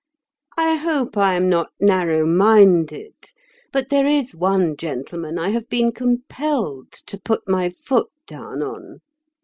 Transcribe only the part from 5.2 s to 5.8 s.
I have